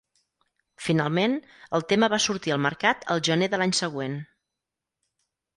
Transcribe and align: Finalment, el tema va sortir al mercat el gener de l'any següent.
Finalment, 0.85 1.35
el 1.79 1.85
tema 1.93 2.09
va 2.15 2.19
sortir 2.25 2.55
al 2.57 2.63
mercat 2.69 3.07
el 3.17 3.21
gener 3.31 3.53
de 3.53 3.63
l'any 3.63 3.77
següent. 3.85 4.21